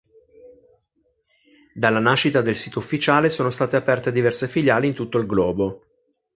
Dalla 1.75 1.99
nascita 1.99 2.41
del 2.41 2.55
sito 2.55 2.79
ufficiale 2.79 3.29
sono 3.29 3.51
state 3.51 3.75
aperte 3.75 4.11
diverse 4.11 4.47
filiali 4.47 4.87
in 4.87 4.95
tutto 4.95 5.19
il 5.19 5.27
globo. 5.27 5.83